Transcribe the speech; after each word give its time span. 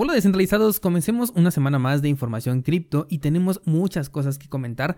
Hola 0.00 0.14
descentralizados, 0.14 0.78
comencemos 0.78 1.32
una 1.34 1.50
semana 1.50 1.80
más 1.80 2.02
de 2.02 2.08
información 2.08 2.62
cripto 2.62 3.08
y 3.10 3.18
tenemos 3.18 3.60
muchas 3.64 4.08
cosas 4.08 4.38
que 4.38 4.48
comentar, 4.48 4.96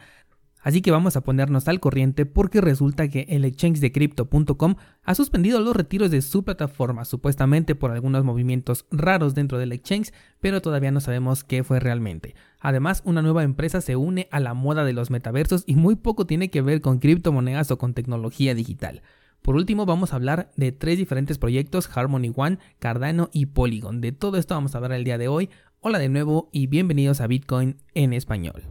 así 0.61 0.83
que 0.83 0.91
vamos 0.91 1.17
a 1.17 1.23
ponernos 1.23 1.69
al 1.69 1.81
corriente 1.81 2.27
porque 2.27 2.61
resulta 2.61 3.09
que 3.09 3.25
el 3.31 3.47
exchange 3.47 3.81
de 3.81 3.93
crypto.com 3.93 4.75
ha 5.03 5.15
suspendido 5.15 5.59
los 5.61 5.75
retiros 5.75 6.11
de 6.11 6.21
su 6.21 6.45
plataforma, 6.45 7.07
supuestamente 7.07 7.75
por 7.75 7.93
algunos 7.93 8.25
movimientos 8.25 8.85
raros 8.91 9.35
dentro 9.35 9.57
del 9.57 9.73
exchange, 9.73 10.13
pero 10.39 10.61
todavía 10.61 10.91
no 10.91 11.01
sabemos 11.01 11.45
qué 11.45 11.65
fue 11.65 11.81
realmente. 11.81 12.35
Además, 12.61 13.01
una 13.07 13.23
nueva 13.23 13.43
empresa 13.43 13.81
se 13.81 13.97
une 13.97 14.29
a 14.31 14.39
la 14.39 14.53
moda 14.53 14.85
de 14.85 14.93
los 14.93 15.09
metaversos 15.09 15.65
y 15.67 15.77
muy 15.77 15.97
poco 15.97 16.27
tiene 16.27 16.51
que 16.51 16.61
ver 16.61 16.83
con 16.83 16.99
criptomonedas 16.99 17.71
o 17.71 17.79
con 17.79 17.95
tecnología 17.95 18.55
digital. 18.55 19.01
Por 19.43 19.57
último, 19.57 19.87
vamos 19.87 20.13
a 20.13 20.17
hablar 20.17 20.51
de 20.57 20.71
tres 20.71 20.99
diferentes 20.99 21.39
proyectos, 21.39 21.89
Harmony 21.95 22.31
One, 22.35 22.59
Cardano 22.79 23.31
y 23.33 23.47
Polygon. 23.47 24.03
De 24.03 24.13
todo 24.13 24.37
esto 24.37 24.55
vamos 24.55 24.75
a 24.75 24.79
hablar 24.79 24.93
el 24.93 25.05
día 25.05 25.17
de 25.17 25.29
hoy. 25.29 25.49
Hola 25.81 25.99
de 25.99 26.11
nuevo 26.11 26.51
y 26.53 26.67
bienvenidos 26.67 27.23
a 27.23 27.27
Bitcoin 27.27 27.79
en 27.95 28.13
español. 28.13 28.63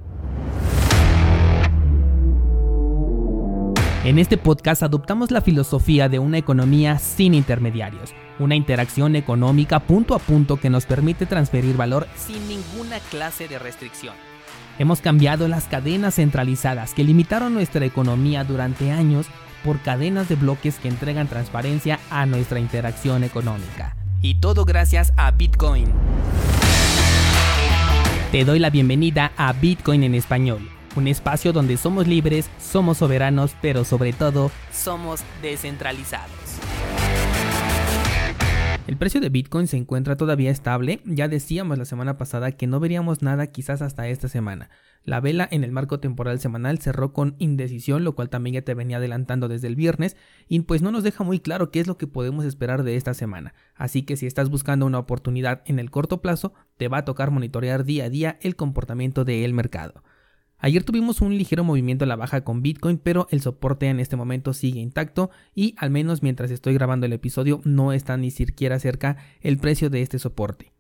En 4.04 4.20
este 4.20 4.38
podcast 4.38 4.84
adoptamos 4.84 5.32
la 5.32 5.42
filosofía 5.42 6.08
de 6.08 6.20
una 6.20 6.38
economía 6.38 7.00
sin 7.00 7.34
intermediarios, 7.34 8.14
una 8.38 8.56
interacción 8.56 9.16
económica 9.16 9.80
punto 9.80 10.14
a 10.14 10.20
punto 10.20 10.58
que 10.58 10.70
nos 10.70 10.86
permite 10.86 11.26
transferir 11.26 11.76
valor 11.78 12.08
sin 12.16 12.48
ninguna 12.48 13.00
clase 13.10 13.48
de 13.48 13.58
restricción. 13.58 14.14
Hemos 14.78 15.02
cambiado 15.02 15.48
las 15.48 15.66
cadenas 15.66 16.16
centralizadas 16.16 16.94
que 16.94 17.04
limitaron 17.04 17.56
nuestra 17.56 17.86
economía 17.86 18.44
durante 18.44 18.92
años 18.92 19.28
por 19.64 19.80
cadenas 19.80 20.30
de 20.30 20.36
bloques 20.36 20.80
que 20.80 20.88
entregan 20.88 21.28
transparencia 21.28 22.00
a 22.10 22.26
nuestra 22.26 22.60
interacción 22.60 23.24
económica. 23.24 23.96
Y 24.22 24.36
todo 24.36 24.66
gracias 24.66 25.14
a 25.18 25.32
Bitcoin. 25.32 25.88
Te 28.32 28.46
doy 28.46 28.60
la 28.60 28.70
bienvenida 28.70 29.32
a 29.38 29.54
Bitcoin 29.54 30.04
en 30.04 30.14
español, 30.14 30.70
un 30.96 31.08
espacio 31.08 31.52
donde 31.52 31.78
somos 31.78 32.08
libres, 32.08 32.50
somos 32.60 32.98
soberanos, 32.98 33.56
pero 33.62 33.84
sobre 33.86 34.14
todo 34.14 34.52
somos 34.72 35.22
descentralizados. 35.42 36.49
El 38.90 38.98
precio 38.98 39.22
de 39.22 39.30
Bitcoin 39.30 39.68
se 39.68 39.78
encuentra 39.78 40.18
todavía 40.18 40.50
estable, 40.50 41.00
ya 41.06 41.28
decíamos 41.28 41.78
la 41.78 41.86
semana 41.86 42.18
pasada 42.18 42.54
que 42.54 42.66
no 42.66 42.80
veríamos 42.80 43.22
nada 43.22 43.46
quizás 43.46 43.84
hasta 43.84 44.08
esta 44.08 44.28
semana. 44.30 44.72
La 45.04 45.20
vela 45.20 45.48
en 45.52 45.64
el 45.64 45.72
marco 45.72 46.00
temporal 46.00 46.40
semanal 46.40 46.80
cerró 46.80 47.14
con 47.14 47.36
indecisión, 47.38 48.04
lo 48.04 48.16
cual 48.16 48.32
también 48.32 48.56
ya 48.56 48.62
te 48.64 48.74
venía 48.74 48.98
adelantando 48.98 49.48
desde 49.48 49.68
el 49.68 49.76
viernes, 49.76 50.18
y 50.48 50.60
pues 50.62 50.82
no 50.82 50.90
nos 50.90 51.04
deja 51.04 51.24
muy 51.24 51.40
claro 51.40 51.70
qué 51.70 51.82
es 51.82 51.86
lo 51.86 52.00
que 52.00 52.08
podemos 52.08 52.46
esperar 52.46 52.82
de 52.82 52.96
esta 52.96 53.14
semana. 53.14 53.54
Así 53.76 54.02
que 54.02 54.18
si 54.18 54.26
estás 54.26 54.50
buscando 54.50 54.88
una 54.88 54.98
oportunidad 54.98 55.62
en 55.68 55.78
el 55.78 55.92
corto 55.92 56.24
plazo, 56.24 56.56
te 56.78 56.88
va 56.88 56.98
a 56.98 57.06
tocar 57.06 57.30
monitorear 57.30 57.84
día 57.84 58.06
a 58.06 58.10
día 58.10 58.40
el 58.42 58.56
comportamiento 58.56 59.24
del 59.24 59.54
mercado. 59.54 60.04
Ayer 60.62 60.84
tuvimos 60.84 61.22
un 61.22 61.38
ligero 61.38 61.64
movimiento 61.64 62.04
a 62.04 62.08
la 62.08 62.18
baja 62.18 62.44
con 62.44 62.62
Bitcoin, 62.62 62.98
pero 62.98 63.28
el 63.32 63.40
soporte 63.40 63.88
en 63.88 64.02
este 64.02 64.18
momento 64.18 64.54
sigue 64.54 64.82
intacto 64.82 65.32
y 65.56 65.74
al 65.78 65.90
menos 65.90 66.22
mientras 66.22 66.52
estoy 66.52 66.74
grabando 66.74 67.06
el 67.06 67.14
episodio 67.14 67.62
no 67.64 67.94
está 67.94 68.18
ni 68.18 68.30
siquiera 68.30 68.78
cerca 68.78 69.16
el 69.40 69.58
precio 69.58 69.90
de 69.90 70.02
este 70.02 70.20
soporte. 70.20 70.74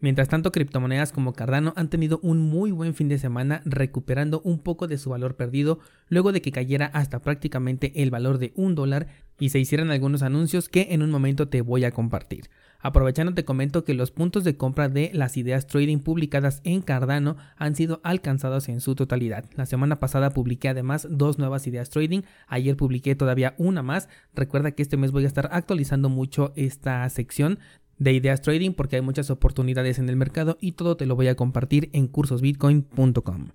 Mientras 0.00 0.28
tanto, 0.28 0.52
criptomonedas 0.52 1.12
como 1.12 1.32
Cardano 1.32 1.72
han 1.76 1.88
tenido 1.88 2.18
un 2.22 2.40
muy 2.40 2.72
buen 2.72 2.92
fin 2.92 3.08
de 3.08 3.18
semana 3.18 3.62
recuperando 3.64 4.42
un 4.44 4.58
poco 4.58 4.86
de 4.86 4.98
su 4.98 5.10
valor 5.10 5.36
perdido 5.36 5.78
luego 6.08 6.32
de 6.32 6.42
que 6.42 6.52
cayera 6.52 6.86
hasta 6.86 7.22
prácticamente 7.22 8.02
el 8.02 8.10
valor 8.10 8.38
de 8.38 8.52
un 8.54 8.74
dólar 8.74 9.06
y 9.38 9.48
se 9.48 9.60
hicieran 9.60 9.92
algunos 9.92 10.22
anuncios 10.22 10.68
que 10.68 10.88
en 10.90 11.02
un 11.02 11.10
momento 11.10 11.48
te 11.48 11.62
voy 11.62 11.84
a 11.84 11.92
compartir. 11.92 12.50
Aprovechando 12.82 13.32
te 13.32 13.44
comento 13.44 13.84
que 13.84 13.94
los 13.94 14.10
puntos 14.10 14.42
de 14.42 14.56
compra 14.56 14.88
de 14.88 15.10
las 15.14 15.36
ideas 15.36 15.68
trading 15.68 16.00
publicadas 16.00 16.60
en 16.64 16.82
Cardano 16.82 17.36
han 17.56 17.76
sido 17.76 18.00
alcanzados 18.02 18.68
en 18.68 18.80
su 18.80 18.96
totalidad. 18.96 19.44
La 19.54 19.66
semana 19.66 20.00
pasada 20.00 20.30
publiqué 20.30 20.68
además 20.68 21.06
dos 21.08 21.38
nuevas 21.38 21.66
ideas 21.68 21.90
trading, 21.90 22.22
ayer 22.48 22.76
publiqué 22.76 23.14
todavía 23.14 23.54
una 23.56 23.84
más. 23.84 24.08
Recuerda 24.34 24.72
que 24.72 24.82
este 24.82 24.96
mes 24.96 25.12
voy 25.12 25.24
a 25.24 25.28
estar 25.28 25.48
actualizando 25.52 26.08
mucho 26.08 26.52
esta 26.56 27.08
sección 27.08 27.60
de 27.98 28.12
ideas 28.12 28.42
trading 28.42 28.72
porque 28.72 28.96
hay 28.96 29.02
muchas 29.02 29.30
oportunidades 29.30 30.00
en 30.00 30.08
el 30.08 30.16
mercado 30.16 30.58
y 30.60 30.72
todo 30.72 30.96
te 30.96 31.06
lo 31.06 31.14
voy 31.14 31.28
a 31.28 31.36
compartir 31.36 31.88
en 31.92 32.08
cursosbitcoin.com. 32.08 33.50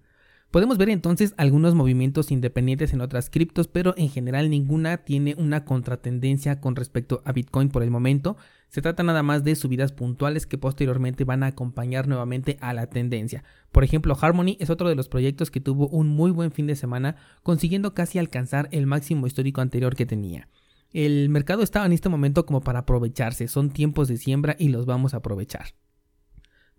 Podemos 0.52 0.78
ver 0.78 0.90
entonces 0.90 1.34
algunos 1.36 1.76
movimientos 1.76 2.32
independientes 2.32 2.94
en 2.94 3.02
otras 3.02 3.30
criptos, 3.30 3.68
pero 3.68 3.94
en 3.98 4.10
general 4.10 4.50
ninguna 4.50 4.98
tiene 4.98 5.36
una 5.38 5.66
contratendencia 5.66 6.62
con 6.62 6.78
respecto 6.78 7.22
a 7.26 7.34
Bitcoin 7.34 7.68
por 7.68 7.84
el 7.84 7.92
momento. 7.92 8.38
Se 8.70 8.82
trata 8.82 9.04
nada 9.04 9.24
más 9.24 9.44
de 9.44 9.56
subidas 9.56 9.92
puntuales 9.92 10.46
que 10.46 10.58
posteriormente 10.58 11.26
van 11.26 11.44
a 11.44 11.48
acompañar 11.48 12.08
nuevamente 12.08 12.58
a 12.62 12.74
la 12.74 12.88
tendencia. 12.88 13.44
Por 13.74 13.84
ejemplo, 13.84 14.18
Harmony 14.20 14.56
es 14.60 14.70
otro 14.70 14.88
de 14.88 14.96
los 14.96 15.10
proyectos 15.10 15.52
que 15.52 15.60
tuvo 15.60 15.90
un 15.90 16.08
muy 16.08 16.32
buen 16.32 16.52
fin 16.52 16.66
de 16.66 16.78
semana, 16.78 17.18
consiguiendo 17.44 17.94
casi 17.94 18.18
alcanzar 18.18 18.70
el 18.72 18.88
máximo 18.88 19.28
histórico 19.28 19.60
anterior 19.60 19.98
que 19.98 20.06
tenía. 20.06 20.48
El 20.94 21.28
mercado 21.28 21.62
está 21.62 21.86
en 21.86 21.92
este 21.92 22.08
momento 22.08 22.46
como 22.46 22.62
para 22.62 22.80
aprovecharse, 22.80 23.50
son 23.50 23.72
tiempos 23.72 24.08
de 24.08 24.16
siembra 24.16 24.56
y 24.58 24.70
los 24.70 24.86
vamos 24.86 25.14
a 25.14 25.18
aprovechar. 25.18 25.76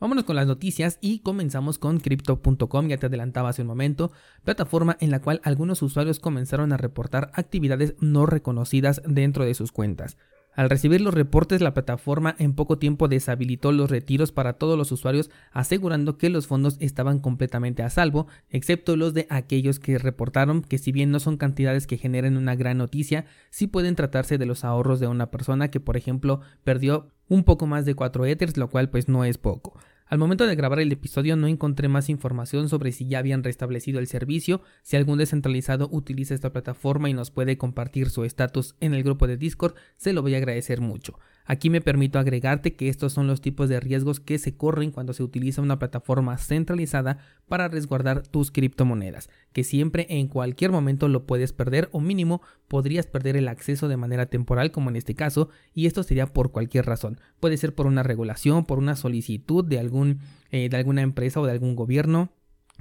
Vámonos 0.01 0.25
con 0.25 0.37
las 0.37 0.47
noticias 0.47 0.99
y 1.01 1.21
comenzamos 1.21 1.79
con 1.79 1.99
crypto.com, 1.99 2.89
ya 2.89 2.99
te 2.99 3.07
adelantaba 3.07 3.49
hace 3.49 3.63
un 3.63 3.69
momento, 3.69 4.13
plataforma 4.45 4.97
en 5.01 5.11
la 5.11 5.21
cual 5.21 5.41
algunos 5.43 5.83
usuarios 5.83 6.21
comenzaron 6.21 6.73
a 6.73 6.77
reportar 6.77 7.31
actividades 7.35 7.95
no 7.99 8.25
reconocidas 8.25 9.03
dentro 9.05 9.45
de 9.45 9.55
sus 9.55 9.73
cuentas. 9.73 10.17
Al 10.59 10.71
recibir 10.71 11.01
los 11.01 11.15
reportes, 11.15 11.61
la 11.61 11.73
plataforma 11.73 12.35
en 12.41 12.53
poco 12.53 12.79
tiempo 12.79 13.07
deshabilitó 13.07 13.71
los 13.71 13.93
retiros 13.93 14.33
para 14.33 14.55
todos 14.55 14.77
los 14.77 14.91
usuarios, 14.91 15.31
asegurando 15.53 16.19
que 16.19 16.31
los 16.31 16.49
fondos 16.49 16.79
estaban 16.81 17.21
completamente 17.21 17.85
a 17.85 17.91
salvo, 17.91 18.27
excepto 18.51 18.97
los 18.97 19.15
de 19.15 19.29
aquellos 19.31 19.79
que 19.79 19.99
reportaron 19.99 20.63
que 20.63 20.79
si 20.79 20.91
bien 20.91 21.13
no 21.13 21.21
son 21.21 21.37
cantidades 21.37 21.87
que 21.87 21.97
generen 21.97 22.37
una 22.37 22.57
gran 22.57 22.79
noticia, 22.79 23.25
sí 23.51 23.69
pueden 23.69 23.95
tratarse 23.95 24.37
de 24.37 24.47
los 24.47 24.65
ahorros 24.65 24.99
de 24.99 25.07
una 25.07 25.31
persona 25.31 25.71
que 25.71 25.79
por 25.79 25.97
ejemplo 25.97 26.41
perdió 26.65 27.07
un 27.29 27.45
poco 27.45 27.69
más 27.69 27.85
de 27.85 27.95
4 27.95 28.27
Ethers, 28.27 28.57
lo 28.57 28.69
cual 28.69 28.91
pues 28.91 29.09
no 29.09 29.25
es 29.25 29.39
poco. 29.39 29.79
Al 30.09 30.19
momento 30.19 30.47
de 30.47 30.57
grabar 30.57 30.81
el 30.81 30.91
episodio 30.91 31.37
no 31.37 31.49
encontré 31.49 31.87
más 31.89 32.09
información 32.09 32.71
sobre 32.71 32.93
si 32.93 33.07
ya 33.07 33.19
habían 33.19 33.45
restablecido 33.45 33.99
el 33.99 34.07
servicio, 34.07 34.63
si 34.83 34.97
algún 34.97 35.19
descentralizado 35.19 35.87
utiliza 35.93 36.35
esta 36.35 36.51
plataforma 36.51 37.11
y 37.11 37.13
nos 37.13 37.31
puede 37.31 37.59
compartir 37.59 38.09
su 38.09 38.25
estatus 38.25 38.75
en 38.81 38.95
el 38.95 39.03
grupo 39.03 39.27
de 39.27 39.37
Discord, 39.37 39.75
se 39.99 40.15
lo 40.15 40.23
voy 40.23 40.35
a 40.35 40.39
agradecer 40.39 40.81
mucho. 40.81 41.19
Aquí 41.51 41.71
me 41.71 41.81
permito 41.81 42.19
agregarte 42.19 42.77
que 42.77 42.91
estos 42.91 43.15
son 43.15 43.27
los 43.27 43.41
tipos 43.41 43.71
de 43.71 43.81
riesgos 43.81 44.21
que 44.21 44.37
se 44.37 44.55
corren 44.55 44.91
cuando 44.91 45.15
se 45.15 45.23
utiliza 45.23 45.63
una 45.63 45.79
plataforma 45.79 46.37
centralizada 46.37 47.21
para 47.49 47.69
resguardar 47.69 48.23
tus 48.27 48.51
criptomonedas, 48.51 49.31
que 49.55 49.65
siempre 49.65 50.07
en 50.11 50.29
cualquier 50.29 50.73
momento 50.73 51.09
lo 51.09 51.25
puedes 51.25 51.55
perder 51.55 51.89
o 51.93 52.01
mínimo 52.01 52.43
podrías 52.69 53.07
perder 53.07 53.35
el 53.35 53.49
acceso 53.49 53.89
de 53.89 53.97
manera 53.97 54.27
temporal 54.27 54.71
como 54.73 54.91
en 54.91 54.97
este 54.97 55.15
caso 55.15 55.49
y 55.73 55.87
esto 55.87 56.03
sería 56.03 56.27
por 56.27 56.53
cualquier 56.53 56.85
razón. 56.85 57.19
Puede 57.41 57.57
ser 57.57 57.75
por 57.75 57.87
una 57.87 58.03
regulación, 58.03 58.67
por 58.67 58.77
una 58.77 58.95
solicitud 58.95 59.65
de, 59.65 59.79
algún, 59.79 60.19
eh, 60.51 60.69
de 60.69 60.77
alguna 60.77 61.01
empresa 61.01 61.41
o 61.41 61.47
de 61.47 61.53
algún 61.53 61.77
gobierno, 61.77 62.31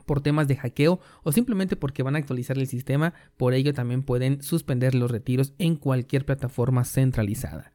por 0.06 0.20
temas 0.20 0.50
de 0.50 0.58
hackeo 0.58 1.00
o 1.24 1.32
simplemente 1.32 1.78
porque 1.78 2.04
van 2.04 2.18
a 2.18 2.20
actualizar 2.20 2.58
el 2.58 2.68
sistema, 2.68 3.14
por 3.38 3.54
ello 3.54 3.74
también 3.74 4.04
pueden 4.04 4.44
suspender 4.44 4.94
los 4.94 5.10
retiros 5.10 5.54
en 5.58 5.78
cualquier 5.78 6.26
plataforma 6.26 6.84
centralizada. 6.84 7.72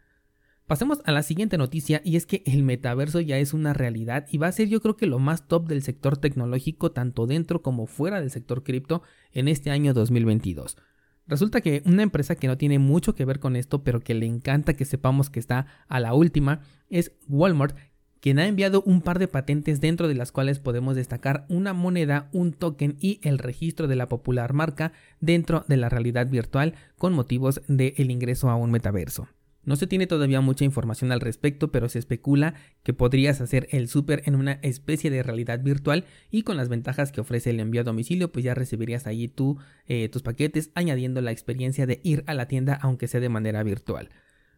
Pasemos 0.67 1.01
a 1.05 1.13
la 1.13 1.23
siguiente 1.23 1.59
noticia 1.59 2.01
y 2.05 2.17
es 2.17 2.25
que 2.25 2.43
el 2.47 2.63
metaverso 2.63 3.21
ya 3.21 3.37
es 3.39 3.53
una 3.53 3.73
realidad 3.73 4.27
y 4.31 4.39
va 4.39 4.47
a 4.47 4.53
ser 4.53 4.69
yo 4.69 4.81
creo 4.81 4.97
que 4.97 5.07
lo 5.07 5.19
más 5.19 5.47
top 5.49 5.67
del 5.67 5.83
sector 5.83 6.17
tecnológico 6.17 6.93
tanto 6.93 7.27
dentro 7.27 7.63
como 7.63 7.87
fuera 7.87 8.21
del 8.21 8.31
sector 8.31 8.63
cripto 8.63 9.03
en 9.33 9.49
este 9.49 9.71
año 9.71 9.93
2022. 9.93 10.79
Resulta 11.27 11.61
que 11.61 11.83
una 11.85 12.03
empresa 12.03 12.37
que 12.37 12.47
no 12.47 12.57
tiene 12.57 12.79
mucho 12.79 13.15
que 13.15 13.25
ver 13.25 13.39
con 13.39 13.57
esto 13.57 13.83
pero 13.83 14.01
que 14.01 14.15
le 14.15 14.27
encanta 14.27 14.75
que 14.75 14.85
sepamos 14.85 15.31
que 15.31 15.41
está 15.41 15.67
a 15.89 16.01
la 16.01 16.15
última 16.15 16.61
es 16.89 17.13
Walmart 17.29 17.77
quien 18.21 18.39
ha 18.39 18.47
enviado 18.47 18.83
un 18.87 19.03
par 19.03 19.19
de 19.19 19.27
patentes 19.27 19.81
dentro 19.81 20.07
de 20.07 20.15
las 20.15 20.31
cuales 20.31 20.61
podemos 20.61 20.95
destacar 20.95 21.45
una 21.49 21.73
moneda, 21.73 22.29
un 22.33 22.53
token 22.53 22.97
y 23.01 23.19
el 23.25 23.39
registro 23.39 23.89
de 23.89 23.97
la 23.97 24.09
popular 24.09 24.53
marca 24.53 24.93
dentro 25.21 25.65
de 25.67 25.77
la 25.77 25.89
realidad 25.89 26.29
virtual 26.29 26.75
con 26.99 27.15
motivos 27.15 27.63
del 27.67 28.13
ingreso 28.13 28.49
a 28.49 28.55
un 28.55 28.71
metaverso. 28.71 29.27
No 29.65 29.77
se 29.77 29.87
tiene 29.87 30.09
todavía 30.09 30.41
mucha 30.41 30.65
información 30.65 31.13
al 31.13 31.21
respecto, 31.21 31.71
pero 31.71 31.89
se 31.89 32.01
especula 32.01 32.55
que 32.83 32.95
podrías 32.95 33.41
hacer 33.41 33.69
el 33.71 33.89
súper 33.89 34.23
en 34.27 34.35
una 34.35 34.53
especie 34.63 35.11
de 35.11 35.23
realidad 35.23 35.61
virtual 35.61 36.05
y 36.31 36.43
con 36.43 36.57
las 36.57 36.69
ventajas 36.69 37.13
que 37.13 37.21
ofrece 37.21 37.51
el 37.51 37.61
envío 37.61 37.83
a 37.83 37.85
domicilio, 37.85 38.33
pues 38.33 38.45
ya 38.45 38.55
recibirías 38.55 39.07
allí 39.07 39.29
tú, 39.29 39.59
eh, 39.87 40.09
tus 40.09 40.23
paquetes, 40.23 40.73
añadiendo 40.75 41.21
la 41.21 41.31
experiencia 41.31 41.87
de 41.87 42.01
ir 42.03 42.25
a 42.27 42.35
la 42.35 42.49
tienda 42.49 42.75
aunque 42.83 43.07
sea 43.07 43.21
de 43.21 43.29
manera 43.29 43.63
virtual. 43.63 44.11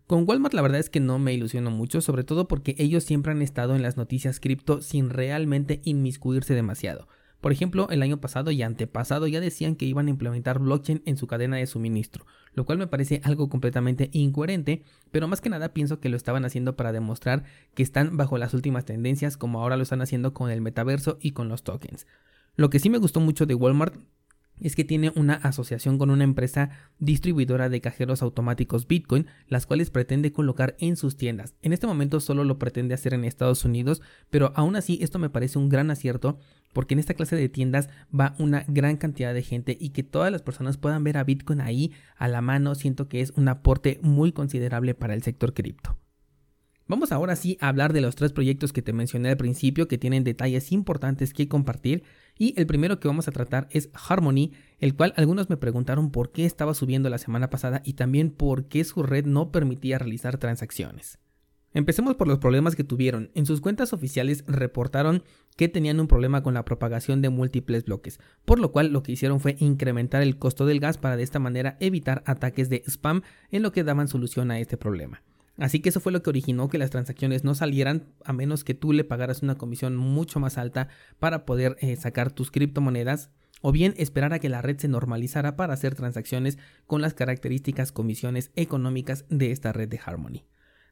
Con 0.06 0.28
Walmart 0.28 0.54
la 0.54 0.62
verdad 0.62 0.80
es 0.80 0.90
que 0.90 1.00
no 1.00 1.18
me 1.18 1.32
ilusiono 1.32 1.70
mucho, 1.70 2.00
sobre 2.02 2.24
todo 2.24 2.46
porque 2.46 2.74
ellos 2.78 3.04
siempre 3.04 3.32
han 3.32 3.40
estado 3.40 3.74
en 3.74 3.82
las 3.82 3.96
noticias 3.96 4.38
cripto 4.38 4.82
sin 4.82 5.10
realmente 5.10 5.80
inmiscuirse 5.84 6.54
demasiado. 6.54 7.08
Por 7.40 7.52
ejemplo, 7.52 7.88
el 7.90 8.02
año 8.02 8.22
pasado 8.22 8.50
y 8.50 8.62
antepasado 8.62 9.26
ya 9.26 9.40
decían 9.40 9.76
que 9.76 9.84
iban 9.84 10.06
a 10.06 10.10
implementar 10.10 10.58
blockchain 10.58 11.02
en 11.04 11.18
su 11.18 11.26
cadena 11.26 11.56
de 11.56 11.66
suministro, 11.66 12.26
lo 12.54 12.64
cual 12.64 12.78
me 12.78 12.86
parece 12.86 13.20
algo 13.24 13.48
completamente 13.48 14.10
incoherente, 14.12 14.82
pero 15.10 15.28
más 15.28 15.40
que 15.40 15.50
nada 15.50 15.72
pienso 15.72 16.00
que 16.00 16.08
lo 16.08 16.16
estaban 16.16 16.44
haciendo 16.44 16.76
para 16.76 16.92
demostrar 16.92 17.44
que 17.74 17.82
están 17.82 18.16
bajo 18.16 18.38
las 18.38 18.54
últimas 18.54 18.84
tendencias 18.84 19.36
como 19.36 19.60
ahora 19.60 19.76
lo 19.76 19.82
están 19.82 20.02
haciendo 20.02 20.34
con 20.34 20.50
el 20.50 20.60
metaverso 20.60 21.18
y 21.20 21.32
con 21.32 21.48
los 21.48 21.62
tokens. 21.62 22.06
Lo 22.56 22.70
que 22.70 22.78
sí 22.78 22.90
me 22.90 22.98
gustó 22.98 23.20
mucho 23.20 23.46
de 23.46 23.54
Walmart 23.54 23.96
es 24.60 24.76
que 24.76 24.84
tiene 24.84 25.12
una 25.16 25.34
asociación 25.34 25.98
con 25.98 26.10
una 26.10 26.24
empresa 26.24 26.70
distribuidora 26.98 27.68
de 27.68 27.80
cajeros 27.80 28.22
automáticos 28.22 28.86
Bitcoin, 28.86 29.26
las 29.48 29.66
cuales 29.66 29.90
pretende 29.90 30.32
colocar 30.32 30.76
en 30.78 30.96
sus 30.96 31.16
tiendas. 31.16 31.54
En 31.62 31.72
este 31.72 31.86
momento 31.86 32.20
solo 32.20 32.44
lo 32.44 32.58
pretende 32.58 32.94
hacer 32.94 33.14
en 33.14 33.24
Estados 33.24 33.64
Unidos, 33.64 34.02
pero 34.30 34.52
aún 34.54 34.76
así 34.76 34.98
esto 35.02 35.18
me 35.18 35.30
parece 35.30 35.58
un 35.58 35.68
gran 35.68 35.90
acierto 35.90 36.38
porque 36.72 36.94
en 36.94 37.00
esta 37.00 37.14
clase 37.14 37.36
de 37.36 37.48
tiendas 37.48 37.88
va 38.18 38.34
una 38.38 38.64
gran 38.68 38.96
cantidad 38.96 39.32
de 39.32 39.42
gente 39.42 39.76
y 39.80 39.90
que 39.90 40.02
todas 40.02 40.30
las 40.32 40.42
personas 40.42 40.76
puedan 40.76 41.04
ver 41.04 41.16
a 41.16 41.24
Bitcoin 41.24 41.60
ahí 41.60 41.92
a 42.16 42.28
la 42.28 42.40
mano, 42.40 42.74
siento 42.74 43.08
que 43.08 43.20
es 43.20 43.32
un 43.36 43.48
aporte 43.48 43.98
muy 44.02 44.32
considerable 44.32 44.94
para 44.94 45.14
el 45.14 45.22
sector 45.22 45.54
cripto. 45.54 45.98
Vamos 46.86 47.12
ahora 47.12 47.34
sí 47.34 47.56
a 47.60 47.68
hablar 47.68 47.94
de 47.94 48.02
los 48.02 48.14
tres 48.14 48.32
proyectos 48.32 48.74
que 48.74 48.82
te 48.82 48.92
mencioné 48.92 49.30
al 49.30 49.38
principio 49.38 49.88
que 49.88 49.96
tienen 49.96 50.22
detalles 50.22 50.70
importantes 50.70 51.32
que 51.32 51.48
compartir 51.48 52.02
y 52.38 52.58
el 52.58 52.66
primero 52.66 52.98
que 53.00 53.08
vamos 53.08 53.28
a 53.28 53.32
tratar 53.32 53.68
es 53.70 53.90
Harmony, 53.92 54.52
el 54.78 54.94
cual 54.94 55.14
algunos 55.16 55.50
me 55.50 55.56
preguntaron 55.56 56.10
por 56.10 56.32
qué 56.32 56.44
estaba 56.44 56.74
subiendo 56.74 57.08
la 57.10 57.18
semana 57.18 57.50
pasada 57.50 57.82
y 57.84 57.94
también 57.94 58.30
por 58.30 58.66
qué 58.66 58.84
su 58.84 59.02
red 59.02 59.24
no 59.24 59.50
permitía 59.52 59.98
realizar 59.98 60.38
transacciones. 60.38 61.18
Empecemos 61.74 62.14
por 62.14 62.28
los 62.28 62.38
problemas 62.38 62.76
que 62.76 62.84
tuvieron. 62.84 63.32
En 63.34 63.46
sus 63.46 63.60
cuentas 63.60 63.92
oficiales 63.92 64.44
reportaron 64.46 65.24
que 65.56 65.68
tenían 65.68 65.98
un 65.98 66.06
problema 66.06 66.40
con 66.40 66.54
la 66.54 66.64
propagación 66.64 67.20
de 67.20 67.30
múltiples 67.30 67.84
bloques, 67.84 68.20
por 68.44 68.60
lo 68.60 68.70
cual 68.70 68.92
lo 68.92 69.02
que 69.02 69.10
hicieron 69.12 69.40
fue 69.40 69.56
incrementar 69.58 70.22
el 70.22 70.38
costo 70.38 70.66
del 70.66 70.78
gas 70.78 70.98
para 70.98 71.16
de 71.16 71.24
esta 71.24 71.40
manera 71.40 71.76
evitar 71.80 72.22
ataques 72.26 72.68
de 72.68 72.84
spam 72.86 73.22
en 73.50 73.62
lo 73.62 73.72
que 73.72 73.82
daban 73.82 74.06
solución 74.06 74.52
a 74.52 74.60
este 74.60 74.76
problema. 74.76 75.22
Así 75.56 75.80
que 75.80 75.90
eso 75.90 76.00
fue 76.00 76.12
lo 76.12 76.22
que 76.22 76.30
originó 76.30 76.68
que 76.68 76.78
las 76.78 76.90
transacciones 76.90 77.44
no 77.44 77.54
salieran 77.54 78.06
a 78.24 78.32
menos 78.32 78.64
que 78.64 78.74
tú 78.74 78.92
le 78.92 79.04
pagaras 79.04 79.42
una 79.42 79.54
comisión 79.54 79.96
mucho 79.96 80.40
más 80.40 80.58
alta 80.58 80.88
para 81.20 81.44
poder 81.44 81.76
eh, 81.80 81.94
sacar 81.96 82.32
tus 82.32 82.50
criptomonedas 82.50 83.30
o 83.60 83.70
bien 83.70 83.94
esperar 83.96 84.34
a 84.34 84.40
que 84.40 84.48
la 84.48 84.62
red 84.62 84.78
se 84.78 84.88
normalizara 84.88 85.56
para 85.56 85.74
hacer 85.74 85.94
transacciones 85.94 86.58
con 86.86 87.00
las 87.00 87.14
características 87.14 87.92
comisiones 87.92 88.50
económicas 88.56 89.24
de 89.30 89.52
esta 89.52 89.72
red 89.72 89.88
de 89.88 90.00
Harmony. 90.04 90.44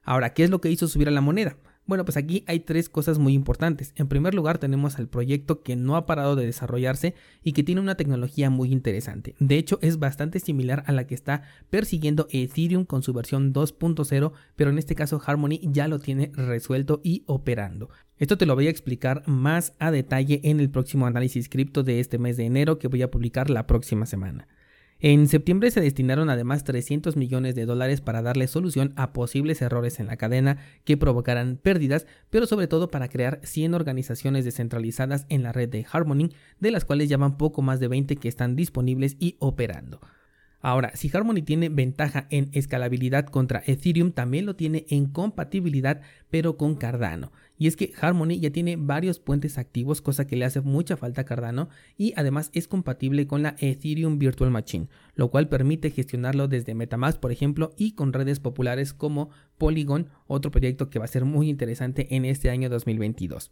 Ahora, 0.05 0.33
¿qué 0.33 0.45
es 0.45 0.51
lo 0.51 0.61
que 0.61 0.71
hizo 0.71 0.89
subir 0.89 1.09
a 1.09 1.13
la 1.13 1.21
moneda? 1.21 1.57
Bueno, 1.85 2.05
pues 2.05 2.17
aquí 2.17 2.45
hay 2.47 2.61
tres 2.61 2.89
cosas 2.89 3.19
muy 3.19 3.35
importantes. 3.35 3.93
En 3.97 4.07
primer 4.07 4.35
lugar, 4.35 4.59
tenemos 4.59 4.99
al 4.99 5.09
proyecto 5.09 5.63
que 5.63 5.75
no 5.75 5.97
ha 5.97 6.07
parado 6.07 6.37
de 6.37 6.47
desarrollarse 6.47 7.15
y 7.43 7.53
que 7.53 7.65
tiene 7.65 7.81
una 7.81 7.97
tecnología 7.97 8.51
muy 8.51 8.73
interesante. 8.73 9.35
De 9.41 9.59
hecho, 9.59 9.79
es 9.83 9.99
bastante 9.99 10.39
similar 10.39 10.85
a 10.87 10.93
la 10.93 11.07
que 11.07 11.17
está 11.17 11.43
persiguiendo 11.71 12.29
Ethereum 12.31 12.85
con 12.85 13.03
su 13.03 13.13
versión 13.13 13.53
2.0, 13.53 14.33
pero 14.55 14.71
en 14.71 14.79
este 14.79 14.95
caso 14.95 15.21
Harmony 15.25 15.59
ya 15.63 15.89
lo 15.89 15.99
tiene 15.99 16.31
resuelto 16.35 17.01
y 17.03 17.25
operando. 17.27 17.91
Esto 18.17 18.39
te 18.39 18.47
lo 18.47 18.55
voy 18.55 18.69
a 18.69 18.71
explicar 18.71 19.27
más 19.27 19.75
a 19.81 19.91
detalle 19.91 20.41
en 20.45 20.61
el 20.61 20.71
próximo 20.71 21.07
análisis 21.07 21.49
cripto 21.49 21.83
de 21.83 21.99
este 21.99 22.19
mes 22.19 22.37
de 22.37 22.45
enero 22.45 22.79
que 22.79 22.87
voy 22.87 23.03
a 23.03 23.11
publicar 23.11 23.51
la 23.51 23.67
próxima 23.67 24.07
semana. 24.07 24.47
En 25.05 25.27
septiembre 25.27 25.73
se 25.73 25.81
destinaron 25.81 26.31
además 26.31 26.63
300 26.63 27.17
millones 27.17 27.57
de 27.57 27.67
dólares 27.67 28.01
para 28.01 28.23
darle 28.23 28.47
solución 28.47 28.93
a 28.95 29.13
posibles 29.13 29.61
errores 29.61 29.99
en 29.99 30.07
la 30.07 30.17
cadena 30.17 30.59
que 30.85 30.97
provocaran 30.97 31.57
pérdidas, 31.61 32.07
pero 32.31 32.47
sobre 32.47 32.69
todo 32.69 32.89
para 32.89 33.09
crear 33.09 33.41
100 33.43 33.75
organizaciones 33.75 34.45
descentralizadas 34.45 35.27
en 35.29 35.43
la 35.43 35.51
red 35.51 35.69
de 35.69 35.85
Harmony, 35.91 36.29
de 36.61 36.71
las 36.71 36.85
cuales 36.85 37.09
llaman 37.09 37.37
poco 37.37 37.63
más 37.63 37.81
de 37.81 37.89
20 37.89 38.15
que 38.15 38.29
están 38.29 38.55
disponibles 38.55 39.17
y 39.19 39.35
operando. 39.41 40.01
Ahora, 40.65 40.93
si 40.95 41.11
Harmony 41.13 41.43
tiene 41.43 41.69
ventaja 41.69 42.29
en 42.31 42.49
escalabilidad 42.53 43.27
contra 43.27 43.65
Ethereum, 43.67 44.13
también 44.13 44.47
lo 44.47 44.55
tiene 44.55 44.87
en 44.91 45.07
compatibilidad, 45.07 46.01
pero 46.31 46.57
con 46.57 46.77
Cardano. 46.77 47.33
Y 47.59 47.67
es 47.67 47.75
que 47.75 47.93
Harmony 48.01 48.39
ya 48.39 48.51
tiene 48.51 48.77
varios 48.77 49.19
puentes 49.19 49.59
activos, 49.59 50.01
cosa 50.01 50.25
que 50.25 50.37
le 50.37 50.45
hace 50.45 50.61
mucha 50.61 50.97
falta 50.97 51.23
a 51.23 51.25
Cardano, 51.25 51.69
y 51.99 52.13
además 52.17 52.51
es 52.55 52.69
compatible 52.69 53.27
con 53.27 53.43
la 53.43 53.57
Ethereum 53.59 54.21
Virtual 54.21 54.53
Machine, 54.53 54.87
lo 55.17 55.33
cual 55.33 55.49
permite 55.49 55.91
gestionarlo 55.91 56.47
desde 56.47 56.77
Metamask, 56.77 57.19
por 57.19 57.33
ejemplo, 57.33 57.73
y 57.77 57.93
con 57.93 58.13
redes 58.13 58.39
populares 58.39 58.93
como 58.95 59.31
Polygon, 59.59 60.11
otro 60.29 60.53
proyecto 60.53 60.91
que 60.91 61.01
va 61.01 61.07
a 61.07 61.09
ser 61.09 61.25
muy 61.25 61.51
interesante 61.51 62.15
en 62.15 62.25
este 62.25 62.51
año 62.51 62.71
2022. 62.71 63.51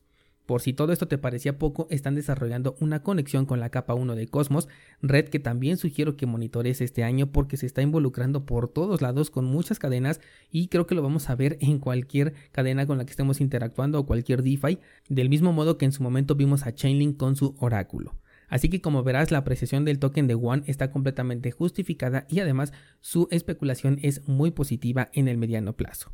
Por 0.51 0.63
si 0.63 0.73
todo 0.73 0.93
esto 0.93 1.07
te 1.07 1.17
parecía 1.17 1.61
poco, 1.61 1.87
están 1.91 2.17
desarrollando 2.17 2.75
una 2.81 3.05
conexión 3.05 3.47
con 3.47 3.61
la 3.61 3.71
capa 3.71 3.95
1 3.95 4.17
de 4.17 4.27
Cosmos, 4.27 4.67
red 5.01 5.29
que 5.29 5.39
también 5.39 5.77
sugiero 5.77 6.17
que 6.17 6.27
monitores 6.27 6.81
este 6.81 7.05
año 7.05 7.31
porque 7.31 7.57
se 7.57 7.67
está 7.67 7.83
involucrando 7.83 8.47
por 8.47 8.67
todos 8.67 9.01
lados 9.01 9.31
con 9.31 9.45
muchas 9.45 9.79
cadenas 9.79 10.21
y 10.51 10.67
creo 10.67 10.89
que 10.89 10.97
lo 10.97 11.05
vamos 11.05 11.31
a 11.31 11.37
ver 11.37 11.57
en 11.61 11.79
cualquier 11.79 12.35
cadena 12.51 12.85
con 12.85 12.99
la 12.99 13.05
que 13.05 13.13
estemos 13.13 13.41
interactuando 13.41 14.01
o 14.01 14.07
cualquier 14.07 14.43
DeFi, 14.43 14.81
del 15.09 15.29
mismo 15.29 15.53
modo 15.53 15.79
que 15.79 15.85
en 15.85 15.93
su 15.93 16.03
momento 16.03 16.35
vimos 16.35 16.67
a 16.67 16.75
Chainlink 16.75 17.17
con 17.17 17.37
su 17.37 17.55
oráculo. 17.61 18.17
Así 18.49 18.69
que 18.69 18.81
como 18.81 19.05
verás 19.05 19.31
la 19.31 19.39
apreciación 19.39 19.85
del 19.85 20.01
token 20.01 20.27
de 20.27 20.35
One 20.35 20.65
está 20.67 20.91
completamente 20.91 21.53
justificada 21.53 22.27
y 22.29 22.41
además 22.41 22.73
su 22.99 23.29
especulación 23.31 24.01
es 24.03 24.27
muy 24.27 24.51
positiva 24.51 25.11
en 25.13 25.29
el 25.29 25.39
mediano 25.39 25.75
plazo. 25.75 26.11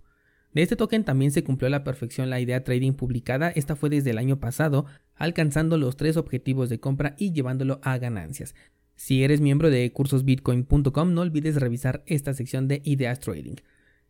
De 0.57 0.63
este 0.63 0.75
token 0.75 1.05
también 1.05 1.33
se 1.33 1.45
cumplió 1.45 1.67
a 1.67 1.71
la 1.71 1.85
perfección 1.85 2.31
la 2.31 2.41
idea 2.41 2.65
trading 2.65 2.95
publicada, 2.95 3.51
esta 3.51 3.77
fue 3.77 3.91
desde 3.91 4.13
el 4.13 4.17
año 4.17 4.41
pasado, 4.41 4.87
alcanzando 5.15 5.77
los 5.77 5.99
tres 5.99 6.17
objetivos 6.17 6.71
de 6.71 6.81
compra 6.81 7.15
y 7.19 7.33
llevándolo 7.33 7.79
a 7.83 7.99
ganancias. 7.99 8.55
Si 8.95 9.23
eres 9.23 9.43
miembro 9.43 9.69
de 9.69 9.93
cursosbitcoin.com 9.93 11.13
no 11.13 11.21
olvides 11.21 11.57
revisar 11.57 12.03
esta 12.07 12.33
sección 12.33 12.69
de 12.69 12.81
ideas 12.85 13.21
trading. 13.21 13.57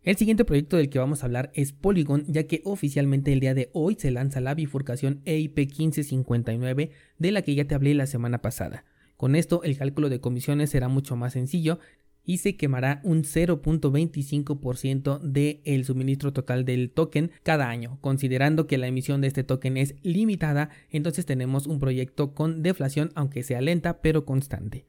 El 0.04 0.14
siguiente 0.14 0.44
proyecto 0.44 0.76
del 0.76 0.88
que 0.88 1.00
vamos 1.00 1.24
a 1.24 1.26
hablar 1.26 1.50
es 1.52 1.72
Polygon, 1.72 2.24
ya 2.28 2.44
que 2.44 2.62
oficialmente 2.62 3.32
el 3.32 3.40
día 3.40 3.54
de 3.54 3.70
hoy 3.72 3.96
se 3.98 4.12
lanza 4.12 4.40
la 4.40 4.54
bifurcación 4.54 5.22
EIP 5.24 5.56
1559 5.56 6.90
de 7.18 7.32
la 7.32 7.42
que 7.42 7.56
ya 7.56 7.64
te 7.64 7.74
hablé 7.74 7.92
la 7.94 8.06
semana 8.06 8.40
pasada. 8.40 8.84
Con 9.16 9.34
esto 9.34 9.64
el 9.64 9.76
cálculo 9.76 10.10
de 10.10 10.20
comisiones 10.20 10.70
será 10.70 10.86
mucho 10.86 11.16
más 11.16 11.32
sencillo, 11.32 11.80
y 12.26 12.38
se 12.38 12.56
quemará 12.56 13.00
un 13.04 13.22
0.25% 13.22 15.20
del 15.20 15.84
suministro 15.84 16.32
total 16.32 16.64
del 16.64 16.90
token 16.90 17.30
cada 17.42 17.70
año. 17.70 17.98
Considerando 18.00 18.66
que 18.66 18.76
la 18.78 18.88
emisión 18.88 19.20
de 19.20 19.28
este 19.28 19.44
token 19.44 19.76
es 19.76 19.94
limitada, 20.02 20.70
entonces 20.90 21.24
tenemos 21.24 21.66
un 21.66 21.78
proyecto 21.78 22.34
con 22.34 22.62
deflación 22.62 23.12
aunque 23.14 23.44
sea 23.44 23.60
lenta 23.60 24.02
pero 24.02 24.24
constante. 24.26 24.86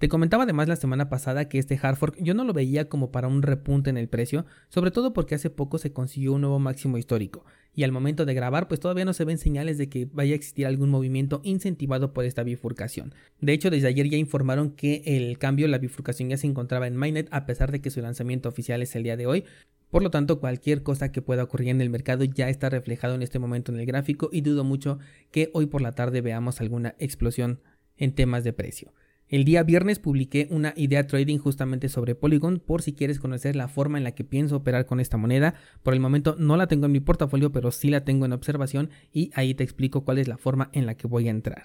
Te 0.00 0.08
comentaba 0.08 0.44
además 0.44 0.66
la 0.66 0.76
semana 0.76 1.10
pasada 1.10 1.48
que 1.50 1.58
este 1.58 1.78
hard 1.80 1.96
fork 1.96 2.16
yo 2.22 2.32
no 2.32 2.44
lo 2.44 2.54
veía 2.54 2.88
como 2.88 3.12
para 3.12 3.28
un 3.28 3.42
repunte 3.42 3.90
en 3.90 3.98
el 3.98 4.08
precio, 4.08 4.46
sobre 4.70 4.90
todo 4.90 5.12
porque 5.12 5.34
hace 5.34 5.50
poco 5.50 5.76
se 5.76 5.92
consiguió 5.92 6.32
un 6.32 6.40
nuevo 6.40 6.58
máximo 6.58 6.96
histórico, 6.96 7.44
y 7.80 7.84
al 7.84 7.92
momento 7.92 8.26
de 8.26 8.34
grabar 8.34 8.68
pues 8.68 8.78
todavía 8.78 9.06
no 9.06 9.14
se 9.14 9.24
ven 9.24 9.38
señales 9.38 9.78
de 9.78 9.88
que 9.88 10.06
vaya 10.12 10.34
a 10.34 10.36
existir 10.36 10.66
algún 10.66 10.90
movimiento 10.90 11.40
incentivado 11.44 12.12
por 12.12 12.26
esta 12.26 12.42
bifurcación. 12.42 13.14
De 13.40 13.54
hecho, 13.54 13.70
desde 13.70 13.88
ayer 13.88 14.06
ya 14.10 14.18
informaron 14.18 14.72
que 14.72 15.02
el 15.06 15.38
cambio, 15.38 15.66
la 15.66 15.78
bifurcación 15.78 16.28
ya 16.28 16.36
se 16.36 16.46
encontraba 16.46 16.86
en 16.86 16.94
Mainnet 16.94 17.28
a 17.30 17.46
pesar 17.46 17.72
de 17.72 17.80
que 17.80 17.88
su 17.88 18.02
lanzamiento 18.02 18.50
oficial 18.50 18.82
es 18.82 18.94
el 18.96 19.04
día 19.04 19.16
de 19.16 19.26
hoy, 19.26 19.44
por 19.90 20.02
lo 20.02 20.10
tanto, 20.10 20.40
cualquier 20.40 20.82
cosa 20.82 21.10
que 21.10 21.22
pueda 21.22 21.42
ocurrir 21.42 21.70
en 21.70 21.80
el 21.80 21.88
mercado 21.88 22.24
ya 22.24 22.50
está 22.50 22.68
reflejado 22.68 23.14
en 23.14 23.22
este 23.22 23.38
momento 23.38 23.72
en 23.72 23.80
el 23.80 23.86
gráfico 23.86 24.28
y 24.30 24.42
dudo 24.42 24.62
mucho 24.62 24.98
que 25.30 25.48
hoy 25.54 25.64
por 25.64 25.80
la 25.80 25.92
tarde 25.92 26.20
veamos 26.20 26.60
alguna 26.60 26.94
explosión 26.98 27.60
en 27.96 28.14
temas 28.14 28.44
de 28.44 28.52
precio. 28.52 28.92
El 29.30 29.44
día 29.44 29.62
viernes 29.62 30.00
publiqué 30.00 30.48
una 30.50 30.74
idea 30.76 31.06
trading 31.06 31.38
justamente 31.38 31.88
sobre 31.88 32.16
Polygon 32.16 32.58
por 32.58 32.82
si 32.82 32.92
quieres 32.92 33.20
conocer 33.20 33.54
la 33.54 33.68
forma 33.68 33.96
en 33.96 34.02
la 34.02 34.10
que 34.10 34.24
pienso 34.24 34.56
operar 34.56 34.86
con 34.86 34.98
esta 34.98 35.18
moneda. 35.18 35.54
Por 35.84 35.94
el 35.94 36.00
momento 36.00 36.34
no 36.36 36.56
la 36.56 36.66
tengo 36.66 36.86
en 36.86 36.92
mi 36.92 36.98
portafolio, 36.98 37.52
pero 37.52 37.70
sí 37.70 37.90
la 37.90 38.04
tengo 38.04 38.26
en 38.26 38.32
observación 38.32 38.90
y 39.12 39.30
ahí 39.34 39.54
te 39.54 39.62
explico 39.62 40.04
cuál 40.04 40.18
es 40.18 40.26
la 40.26 40.36
forma 40.36 40.68
en 40.72 40.84
la 40.84 40.96
que 40.96 41.06
voy 41.06 41.28
a 41.28 41.30
entrar. 41.30 41.62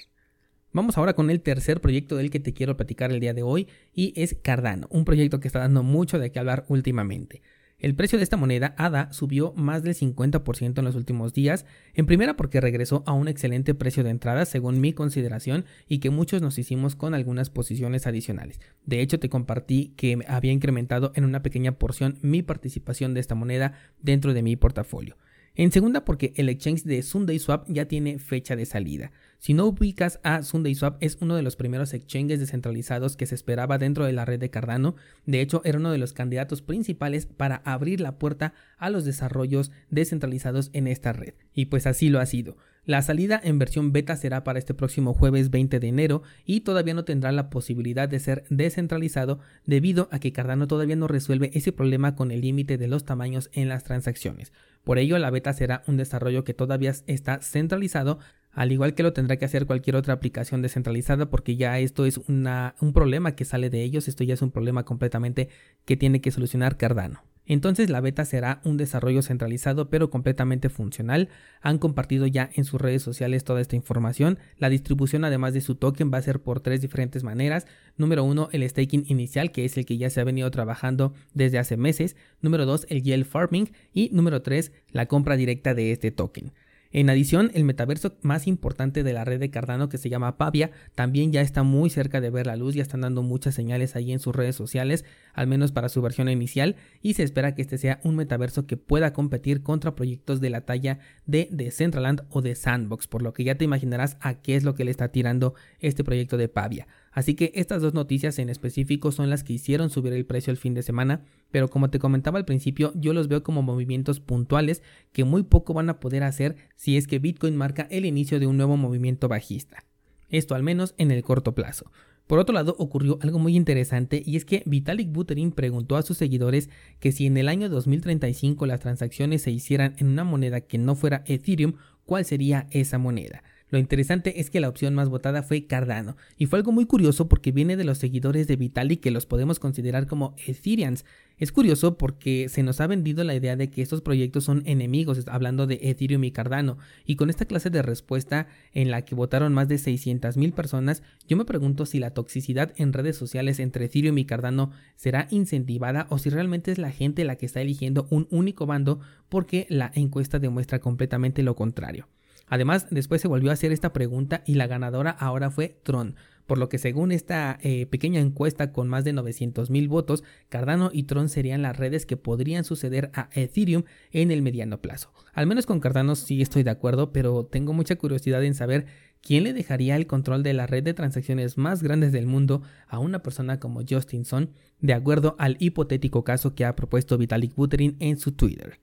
Vamos 0.74 0.96
ahora 0.96 1.16
con 1.16 1.32
el 1.32 1.42
tercer 1.42 1.82
proyecto 1.82 2.18
del 2.18 2.30
que 2.30 2.40
te 2.40 2.54
quiero 2.54 2.78
platicar 2.78 3.12
el 3.12 3.20
día 3.20 3.34
de 3.34 3.42
hoy 3.42 3.68
y 3.96 4.14
es 4.16 4.38
Cardano, 4.40 4.86
un 4.92 5.04
proyecto 5.04 5.40
que 5.40 5.48
está 5.48 5.58
dando 5.58 5.82
mucho 5.82 6.20
de 6.20 6.32
qué 6.32 6.38
hablar 6.38 6.66
últimamente. 6.68 7.42
El 7.78 7.94
precio 7.94 8.18
de 8.18 8.24
esta 8.24 8.38
moneda 8.38 8.74
ADA 8.78 9.12
subió 9.12 9.54
más 9.54 9.84
del 9.84 9.96
50% 9.96 10.80
en 10.80 10.86
los 10.86 10.96
últimos 10.96 11.34
días, 11.34 11.66
en 11.94 12.06
primera 12.06 12.38
porque 12.38 12.62
regresó 12.62 13.04
a 13.06 13.12
un 13.12 13.28
excelente 13.28 13.74
precio 13.74 14.04
de 14.04 14.12
entrada 14.12 14.46
según 14.46 14.80
mi 14.80 14.94
consideración 14.94 15.66
y 15.88 16.00
que 16.00 16.10
muchos 16.10 16.42
nos 16.42 16.58
hicimos 16.58 16.96
con 16.96 17.14
algunas 17.14 17.50
posiciones 17.50 18.08
adicionales. 18.08 18.62
De 18.86 19.02
hecho 19.02 19.20
te 19.20 19.30
compartí 19.30 19.94
que 19.98 20.20
había 20.28 20.54
incrementado 20.54 21.12
en 21.16 21.26
una 21.26 21.44
pequeña 21.44 21.74
porción 21.74 22.18
mi 22.22 22.42
participación 22.42 23.14
de 23.14 23.20
esta 23.20 23.36
moneda 23.36 23.74
dentro 24.02 24.34
de 24.34 24.42
mi 24.42 24.56
portafolio. 24.56 25.18
En 25.58 25.72
segunda, 25.72 26.04
porque 26.04 26.34
el 26.36 26.50
exchange 26.50 26.84
de 26.84 27.02
SundaySwap 27.02 27.70
ya 27.70 27.88
tiene 27.88 28.20
fecha 28.20 28.58
de 28.58 28.66
salida. 28.66 29.12
Si 29.40 29.54
no 29.54 29.66
ubicas 29.66 30.20
a 30.24 30.44
SundaySwap, 30.44 30.98
es 31.02 31.18
uno 31.22 31.36
de 31.36 31.44
los 31.44 31.56
primeros 31.56 31.94
exchanges 31.94 32.42
descentralizados 32.42 33.16
que 33.16 33.26
se 33.26 33.36
esperaba 33.36 33.78
dentro 33.78 34.06
de 34.06 34.12
la 34.12 34.26
red 34.26 34.40
de 34.40 34.50
Cardano. 34.50 34.96
De 35.26 35.40
hecho, 35.40 35.62
era 35.64 35.78
uno 35.78 35.92
de 35.92 35.98
los 35.98 36.12
candidatos 36.12 36.62
principales 36.62 37.26
para 37.26 37.58
abrir 37.64 38.02
la 38.02 38.18
puerta 38.18 38.54
a 38.78 38.90
los 38.90 39.06
desarrollos 39.06 39.72
descentralizados 39.90 40.72
en 40.74 40.88
esta 40.88 41.14
red. 41.14 41.36
Y 41.54 41.68
pues 41.68 41.88
así 41.88 42.10
lo 42.10 42.20
ha 42.20 42.26
sido. 42.26 42.58
La 42.86 43.02
salida 43.02 43.42
en 43.44 43.58
versión 43.58 43.92
beta 43.92 44.16
será 44.16 44.44
para 44.44 44.60
este 44.60 44.76
próximo 44.76 45.16
jueves 45.16 45.50
20 45.50 45.80
de 45.80 45.88
enero 45.88 46.22
y 46.46 46.62
todavía 46.62 46.94
no 46.94 47.04
tendrá 47.04 47.32
la 47.32 47.50
posibilidad 47.50 48.08
de 48.08 48.20
ser 48.20 48.44
descentralizado 48.50 49.40
debido 49.66 50.08
a 50.12 50.20
que 50.20 50.32
Cardano 50.32 50.68
todavía 50.68 50.96
no 50.96 51.08
resuelve 51.08 51.50
ese 51.56 51.72
problema 51.72 52.16
con 52.16 52.30
el 52.30 52.42
límite 52.42 52.78
de 52.78 52.88
los 52.88 53.04
tamaños 53.04 53.50
en 53.54 53.70
las 53.70 53.84
transacciones. 53.84 54.54
Por 54.86 55.00
ello, 55.00 55.18
la 55.18 55.32
beta 55.32 55.52
será 55.52 55.84
un 55.88 55.98
desarrollo 55.98 56.46
que 56.46 56.54
todavía 56.54 56.94
está 57.08 57.42
centralizado, 57.42 58.20
al 58.52 58.72
igual 58.72 58.94
que 58.94 59.04
lo 59.04 59.12
tendrá 59.12 59.36
que 59.36 59.44
hacer 59.44 59.66
cualquier 59.66 59.98
otra 59.98 60.14
aplicación 60.14 60.62
descentralizada, 60.62 61.30
porque 61.30 61.58
ya 61.58 61.78
esto 61.80 62.06
es 62.06 62.20
un 62.20 62.94
problema 62.94 63.36
que 63.36 63.44
sale 63.44 63.70
de 63.70 63.82
ellos, 63.82 64.08
esto 64.08 64.24
ya 64.24 64.36
es 64.36 64.42
un 64.42 64.52
problema 64.52 64.86
completamente 64.86 65.50
que 65.84 65.98
tiene 65.98 66.22
que 66.22 66.32
solucionar 66.32 66.78
Cardano. 66.78 67.24
Entonces 67.46 67.90
la 67.90 68.02
beta 68.02 68.26
será 68.26 68.62
un 68.64 68.78
desarrollo 68.78 69.22
centralizado 69.22 69.90
pero 69.90 70.10
completamente 70.10 70.70
funcional. 70.70 71.30
Han 71.62 71.78
compartido 71.78 72.28
ya 72.28 72.50
en 72.54 72.66
sus 72.66 72.82
redes 72.82 73.04
sociales 73.04 73.44
toda 73.44 73.62
esta 73.62 73.76
información. 73.76 74.40
La 74.58 74.70
distribución 74.70 75.26
además 75.26 75.54
de 75.54 75.62
su 75.62 75.76
token 75.76 76.12
va 76.12 76.18
a 76.18 76.24
ser 76.24 76.42
por 76.42 76.60
tres 76.60 76.82
diferentes 76.82 77.24
maneras. 77.24 77.68
Número 77.98 78.24
uno, 78.24 78.50
el 78.52 78.68
staking 78.68 79.06
inicial, 79.08 79.52
que 79.52 79.66
es 79.66 79.78
el 79.78 79.86
que 79.86 79.98
ya 79.98 80.10
se 80.10 80.22
ha 80.22 80.24
venido 80.24 80.50
trabajando 80.52 81.14
desde 81.34 81.60
hace 81.60 81.78
meses. 81.78 82.16
Número 82.42 82.66
dos, 82.66 82.86
el 82.90 83.04
yield 83.04 83.26
farming. 83.26 83.72
Y 83.94 84.10
número 84.12 84.42
tres, 84.42 84.72
la 84.92 85.06
compra 85.06 85.36
directa 85.36 85.74
de 85.74 85.92
este 85.92 86.12
token. 86.12 86.52
En 86.92 87.10
adición, 87.10 87.52
el 87.54 87.66
metaverso 87.66 88.16
más 88.22 88.48
importante 88.48 89.04
de 89.04 89.12
la 89.12 89.26
red 89.26 89.38
de 89.38 89.50
Cardano 89.50 89.90
que 89.90 89.98
se 89.98 90.08
llama 90.08 90.38
Pavia 90.38 90.72
también 90.94 91.34
ya 91.34 91.42
está 91.42 91.62
muy 91.64 91.90
cerca 91.90 92.22
de 92.22 92.30
ver 92.30 92.48
la 92.48 92.56
luz, 92.56 92.74
ya 92.74 92.84
están 92.84 93.02
dando 93.02 93.22
muchas 93.22 93.54
señales 93.54 93.98
ahí 93.98 94.14
en 94.14 94.20
sus 94.20 94.34
redes 94.34 94.56
sociales, 94.56 95.04
al 95.36 95.48
menos 95.48 95.72
para 95.72 95.90
su 95.90 96.02
versión 96.02 96.30
inicial, 96.30 96.76
y 97.02 97.14
se 97.14 97.24
espera 97.24 97.54
que 97.54 97.62
este 97.62 97.78
sea 97.78 98.00
un 98.04 98.16
metaverso 98.16 98.66
que 98.66 98.78
pueda 98.78 99.14
competir 99.14 99.62
contra 99.62 99.96
proyectos 99.96 100.42
de 100.42 100.50
la 100.50 100.62
talla 100.62 101.00
de 101.26 101.48
Decentraland 101.52 102.24
o 102.30 102.42
de 102.42 102.56
Sandbox, 102.56 103.08
por 103.08 103.22
lo 103.22 103.34
que 103.34 103.44
ya 103.44 103.56
te 103.56 103.66
imaginarás 103.66 104.18
a 104.22 104.42
qué 104.42 104.56
es 104.56 104.64
lo 104.64 104.74
que 104.74 104.86
le 104.86 104.92
está 104.92 105.10
tirando 105.10 105.54
este 105.80 106.04
proyecto 106.04 106.38
de 106.38 106.48
Pavia. 106.48 106.88
Así 107.12 107.36
que 107.36 107.52
estas 107.56 107.82
dos 107.82 107.94
noticias 107.94 108.40
en 108.40 108.50
específico 108.50 109.12
son 109.12 109.30
las 109.30 109.44
que 109.44 109.54
hicieron 109.54 109.90
subir 109.90 110.14
el 110.14 110.26
precio 110.26 110.52
el 110.52 110.58
fin 110.58 110.74
de 110.74 110.84
semana, 110.84 111.24
pero 111.52 111.70
como 111.70 111.90
te 111.90 112.00
comentaba 112.00 112.40
al 112.40 112.46
principio, 112.46 112.92
yo 112.96 113.14
los 113.14 113.28
veo 113.28 113.44
como 113.44 113.62
movimientos 113.62 114.20
puntuales 114.20 114.82
que 115.12 115.24
muy 115.24 115.44
poco 115.44 115.74
van 115.74 115.90
a 115.90 116.00
poder 116.00 116.24
hacer 116.24 116.56
si 116.76 116.98
es 116.98 117.08
que 117.08 117.20
Bitcoin 117.20 117.56
marca 117.56 117.88
el 117.90 118.06
inicio 118.06 118.40
de 118.40 118.48
un 118.48 118.58
nuevo 118.58 118.76
movimiento 118.76 119.28
bajista. 119.28 119.86
Esto 120.30 120.56
al 120.56 120.64
menos 120.64 120.96
en 120.98 121.12
el 121.12 121.24
corto 121.24 121.56
plazo. 121.56 121.92
Por 122.28 122.40
otro 122.40 122.56
lado, 122.56 122.76
ocurrió 122.80 123.20
algo 123.22 123.38
muy 123.38 123.56
interesante 123.56 124.24
y 124.26 124.36
es 124.36 124.46
que 124.46 124.64
Vitalik 124.66 125.12
Buterin 125.12 125.52
preguntó 125.52 125.96
a 125.96 126.02
sus 126.02 126.18
seguidores 126.18 126.70
que 127.00 127.12
si 127.12 127.28
en 127.28 127.38
el 127.38 127.48
año 127.48 127.70
2035 127.70 128.66
las 128.66 128.80
transacciones 128.80 129.44
se 129.44 129.52
hicieran 129.52 129.96
en 130.00 130.08
una 130.08 130.24
moneda 130.24 130.62
que 130.62 130.80
no 130.80 130.96
fuera 130.96 131.24
Ethereum, 131.28 131.74
¿cuál 132.04 132.26
sería 132.26 132.68
esa 132.72 132.98
moneda? 132.98 133.44
Lo 133.70 133.80
interesante 133.80 134.40
es 134.40 134.52
que 134.52 134.60
la 134.60 134.70
opción 134.70 134.94
más 134.94 135.10
votada 135.10 135.42
fue 135.42 135.66
Cardano, 135.66 136.16
y 136.38 136.46
fue 136.46 136.60
algo 136.60 136.72
muy 136.72 136.86
curioso 136.86 137.28
porque 137.28 137.52
viene 137.52 137.78
de 137.78 137.84
los 137.84 137.98
seguidores 137.98 138.48
de 138.48 138.58
Vitalik 138.58 139.02
que 139.02 139.10
los 139.10 139.26
podemos 139.26 139.60
considerar 139.60 140.06
como 140.06 140.36
Ethereans. 140.46 141.04
Es 141.38 141.52
curioso 141.52 141.98
porque 141.98 142.48
se 142.48 142.62
nos 142.62 142.80
ha 142.80 142.88
vendido 142.88 143.24
la 143.24 143.34
idea 143.34 143.56
de 143.56 143.72
que 143.72 143.82
estos 143.82 144.02
proyectos 144.02 144.44
son 144.44 144.62
enemigos, 144.66 145.28
hablando 145.28 145.66
de 145.66 145.80
Ethereum 145.82 146.24
y 146.24 146.32
Cardano, 146.32 146.78
y 147.06 147.16
con 147.16 147.32
esta 147.32 147.46
clase 147.46 147.72
de 147.72 147.82
respuesta 147.82 148.48
en 148.72 148.92
la 148.92 149.04
que 149.04 149.16
votaron 149.16 149.54
más 149.54 149.68
de 149.68 149.76
600.000 149.76 150.54
personas, 150.54 151.02
yo 151.28 151.36
me 151.36 151.46
pregunto 151.46 151.88
si 151.88 151.98
la 152.00 152.12
toxicidad 152.12 152.72
en 152.78 152.94
redes 152.94 153.18
sociales 153.18 153.60
entre 153.60 153.86
Ethereum 153.86 154.18
y 154.20 154.26
Cardano 154.26 154.72
será 154.96 155.28
incentivada 155.32 156.06
o 156.12 156.20
si 156.20 156.30
realmente 156.30 156.72
es 156.72 156.78
la 156.78 156.92
gente 156.92 157.26
la 157.26 157.36
que 157.36 157.48
está 157.48 157.62
eligiendo 157.62 158.08
un 158.12 158.28
único 158.30 158.68
bando 158.68 159.00
porque 159.28 159.66
la 159.70 159.92
encuesta 159.96 160.38
demuestra 160.38 160.80
completamente 160.80 161.42
lo 161.42 161.56
contrario. 161.56 162.08
Además, 162.48 162.88
después 162.92 163.22
se 163.22 163.28
volvió 163.28 163.50
a 163.50 163.54
hacer 163.54 163.72
esta 163.72 163.94
pregunta 163.94 164.44
y 164.46 164.56
la 164.56 164.68
ganadora 164.68 165.12
ahora 165.12 165.50
fue 165.50 165.80
Tron, 165.84 166.16
por 166.46 166.58
lo 166.58 166.70
que 166.70 166.78
según 166.78 167.12
esta 167.12 167.58
eh, 167.62 167.86
pequeña 167.88 168.20
encuesta 168.20 168.72
con 168.72 168.88
más 168.88 169.04
de 169.04 169.14
900 169.14 169.70
mil 169.70 169.88
votos, 169.88 170.24
Cardano 170.50 170.90
y 170.94 171.04
Tron 171.04 171.30
serían 171.30 171.62
las 171.62 171.78
redes 171.78 172.06
que 172.06 172.18
podrían 172.18 172.64
suceder 172.64 173.10
a 173.14 173.30
Ethereum 173.34 173.84
en 174.12 174.32
el 174.32 174.42
mediano 174.42 174.80
plazo. 174.82 175.12
Al 175.34 175.48
menos 175.48 175.66
con 175.66 175.80
Cardano 175.80 176.16
sí 176.16 176.42
estoy 176.42 176.64
de 176.64 176.70
acuerdo, 176.70 177.12
pero 177.12 177.46
tengo 177.46 177.74
mucha 177.74 177.96
curiosidad 177.96 178.44
en 178.44 178.54
saber 178.54 178.86
quién 179.22 179.44
le 179.44 179.54
dejaría 179.54 179.96
el 179.96 180.06
control 180.06 180.44
de 180.44 180.54
la 180.54 180.68
red 180.68 180.84
de 180.84 180.94
transacciones 180.94 181.58
más 181.58 181.82
grandes 181.82 182.12
del 182.12 182.28
mundo 182.28 182.62
a 182.88 183.00
una 183.00 183.24
persona 183.24 183.60
como 183.60 183.82
Justin 183.88 184.24
Sun, 184.24 184.52
de 184.80 184.94
acuerdo 184.94 185.36
al 185.40 185.58
hipotético 185.60 186.24
caso 186.24 186.54
que 186.54 186.66
ha 186.66 186.76
propuesto 186.76 187.18
Vitalik 187.18 187.56
Buterin 187.56 187.98
en 188.00 188.20
su 188.20 188.34
Twitter. 188.34 188.80